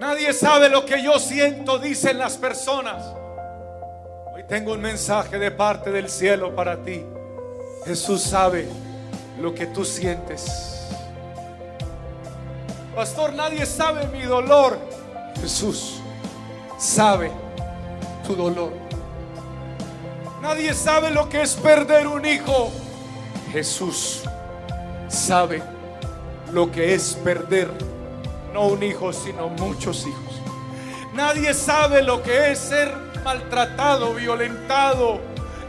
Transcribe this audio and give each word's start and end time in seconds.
Nadie 0.00 0.32
sabe 0.32 0.70
lo 0.70 0.86
que 0.86 1.02
yo 1.02 1.18
siento, 1.18 1.78
dicen 1.78 2.16
las 2.16 2.38
personas. 2.38 3.04
Hoy 4.34 4.42
tengo 4.48 4.72
un 4.72 4.80
mensaje 4.80 5.38
de 5.38 5.50
parte 5.50 5.90
del 5.90 6.08
cielo 6.08 6.56
para 6.56 6.82
ti. 6.82 7.04
Jesús 7.84 8.22
sabe 8.22 8.66
lo 9.38 9.54
que 9.54 9.66
tú 9.66 9.84
sientes. 9.84 10.88
Pastor, 12.94 13.34
nadie 13.34 13.66
sabe 13.66 14.06
mi 14.06 14.22
dolor. 14.22 14.78
Jesús 15.38 16.00
sabe 16.78 17.30
tu 18.26 18.34
dolor. 18.34 18.72
Nadie 20.40 20.72
sabe 20.72 21.10
lo 21.10 21.28
que 21.28 21.42
es 21.42 21.54
perder 21.56 22.06
un 22.06 22.24
hijo. 22.24 22.72
Jesús 23.52 24.22
sabe 25.08 25.62
lo 26.54 26.72
que 26.72 26.94
es 26.94 27.12
perder 27.22 27.68
no 28.52 28.66
un 28.68 28.82
hijo, 28.82 29.12
sino 29.12 29.48
muchos 29.48 30.06
hijos. 30.06 30.40
Nadie 31.14 31.54
sabe 31.54 32.02
lo 32.02 32.22
que 32.22 32.52
es 32.52 32.58
ser 32.58 32.92
maltratado, 33.24 34.14
violentado, 34.14 35.20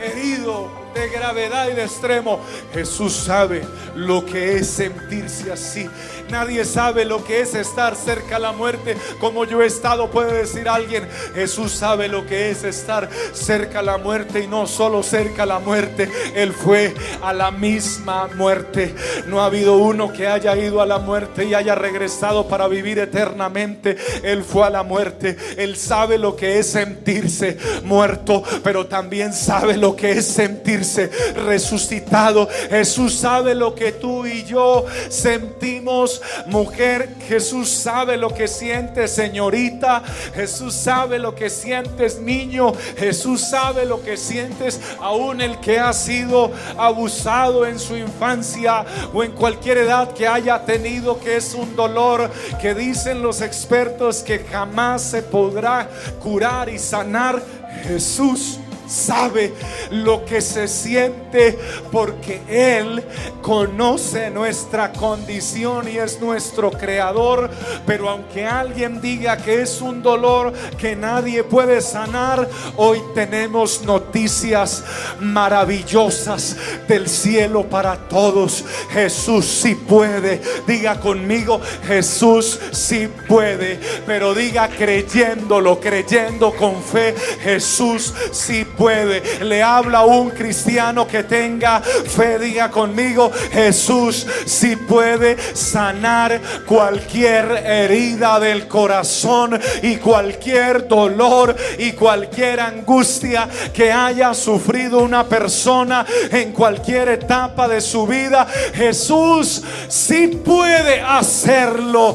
herido, 0.00 0.70
de 0.96 1.08
gravedad 1.08 1.68
y 1.68 1.74
de 1.74 1.84
extremo. 1.84 2.40
Jesús 2.72 3.12
sabe 3.12 3.62
lo 3.94 4.24
que 4.24 4.56
es 4.56 4.66
sentirse 4.68 5.52
así. 5.52 5.88
Nadie 6.30 6.64
sabe 6.64 7.04
lo 7.04 7.24
que 7.24 7.40
es 7.40 7.54
estar 7.54 7.94
cerca 7.94 8.36
a 8.36 8.40
la 8.40 8.52
muerte 8.52 8.96
como 9.20 9.44
yo 9.44 9.62
he 9.62 9.66
estado, 9.66 10.10
puede 10.10 10.32
decir 10.32 10.68
alguien. 10.68 11.08
Jesús 11.34 11.72
sabe 11.72 12.08
lo 12.08 12.26
que 12.26 12.50
es 12.50 12.64
estar 12.64 13.08
cerca 13.32 13.80
a 13.80 13.82
la 13.82 13.98
muerte 13.98 14.40
y 14.40 14.46
no 14.46 14.66
solo 14.66 15.02
cerca 15.02 15.44
a 15.44 15.46
la 15.46 15.58
muerte. 15.58 16.08
Él 16.34 16.52
fue 16.52 16.94
a 17.22 17.32
la 17.32 17.50
misma 17.50 18.28
muerte. 18.36 18.94
No 19.26 19.40
ha 19.40 19.46
habido 19.46 19.76
uno 19.76 20.12
que 20.12 20.26
haya 20.26 20.56
ido 20.56 20.80
a 20.80 20.86
la 20.86 20.98
muerte 20.98 21.44
y 21.44 21.54
haya 21.54 21.74
regresado 21.74 22.46
para 22.48 22.68
vivir 22.68 22.98
eternamente. 22.98 23.96
Él 24.22 24.44
fue 24.44 24.66
a 24.66 24.70
la 24.70 24.82
muerte. 24.82 25.36
Él 25.56 25.76
sabe 25.76 26.18
lo 26.18 26.36
que 26.36 26.58
es 26.58 26.66
sentirse 26.66 27.58
muerto, 27.84 28.42
pero 28.62 28.86
también 28.86 29.32
sabe 29.32 29.76
lo 29.76 29.96
que 29.96 30.12
es 30.12 30.26
sentirse 30.26 30.85
resucitado. 31.34 32.48
Jesús 32.70 33.14
sabe 33.14 33.54
lo 33.54 33.74
que 33.74 33.92
tú 33.92 34.26
y 34.26 34.44
yo 34.44 34.84
sentimos, 35.08 36.22
mujer. 36.46 37.14
Jesús 37.28 37.68
sabe 37.68 38.16
lo 38.16 38.32
que 38.32 38.48
sientes, 38.48 39.12
señorita. 39.12 40.02
Jesús 40.34 40.74
sabe 40.74 41.18
lo 41.18 41.34
que 41.34 41.50
sientes, 41.50 42.20
niño. 42.20 42.72
Jesús 42.96 43.40
sabe 43.40 43.84
lo 43.84 44.02
que 44.02 44.16
sientes, 44.16 44.80
aún 45.00 45.40
el 45.40 45.58
que 45.60 45.78
ha 45.78 45.92
sido 45.92 46.52
abusado 46.76 47.66
en 47.66 47.78
su 47.78 47.96
infancia 47.96 48.84
o 49.12 49.24
en 49.24 49.32
cualquier 49.32 49.78
edad 49.78 50.12
que 50.12 50.26
haya 50.26 50.64
tenido, 50.64 51.18
que 51.20 51.36
es 51.36 51.54
un 51.54 51.74
dolor 51.76 52.30
que 52.60 52.74
dicen 52.74 53.22
los 53.22 53.40
expertos 53.40 54.22
que 54.22 54.40
jamás 54.40 55.02
se 55.02 55.22
podrá 55.22 55.88
curar 56.22 56.68
y 56.68 56.78
sanar. 56.78 57.42
Jesús 57.84 58.58
sabe 58.86 59.52
lo 59.90 60.24
que 60.24 60.40
se 60.40 60.68
siente 60.68 61.58
porque 61.92 62.40
Él 62.48 63.04
conoce 63.42 64.30
nuestra 64.30 64.92
condición 64.92 65.88
y 65.88 65.98
es 65.98 66.20
nuestro 66.20 66.70
creador. 66.70 67.50
Pero 67.86 68.08
aunque 68.08 68.46
alguien 68.46 69.00
diga 69.00 69.36
que 69.36 69.62
es 69.62 69.80
un 69.80 70.02
dolor 70.02 70.52
que 70.78 70.96
nadie 70.96 71.44
puede 71.44 71.80
sanar, 71.80 72.48
hoy 72.76 73.00
tenemos 73.14 73.82
noticias 73.82 74.84
maravillosas 75.20 76.56
del 76.88 77.08
cielo 77.08 77.64
para 77.68 77.96
todos. 78.08 78.64
Jesús 78.90 79.44
sí 79.46 79.74
puede. 79.74 80.40
Diga 80.66 81.00
conmigo, 81.00 81.60
Jesús 81.86 82.58
sí 82.72 83.08
puede. 83.28 83.78
Pero 84.06 84.34
diga 84.34 84.68
creyéndolo, 84.68 85.80
creyendo 85.80 86.52
con 86.54 86.82
fe, 86.82 87.14
Jesús 87.42 88.14
sí 88.32 88.64
puede 88.64 88.75
puede. 88.76 89.44
Le 89.44 89.62
habla 89.62 90.04
un 90.04 90.30
cristiano 90.30 91.06
que 91.06 91.24
tenga 91.24 91.80
fe. 91.80 92.38
Diga 92.38 92.70
conmigo, 92.70 93.30
Jesús 93.52 94.26
si 94.44 94.76
puede 94.76 95.36
sanar 95.54 96.40
cualquier 96.66 97.50
herida 97.66 98.38
del 98.38 98.68
corazón 98.68 99.58
y 99.82 99.96
cualquier 99.96 100.86
dolor 100.86 101.56
y 101.78 101.92
cualquier 101.92 102.60
angustia 102.60 103.48
que 103.72 103.92
haya 103.92 104.34
sufrido 104.34 104.98
una 104.98 105.24
persona 105.24 106.04
en 106.30 106.52
cualquier 106.52 107.08
etapa 107.08 107.68
de 107.68 107.80
su 107.80 108.06
vida. 108.06 108.46
Jesús 108.74 109.62
si 109.88 110.28
puede 110.28 111.00
hacerlo. 111.00 112.14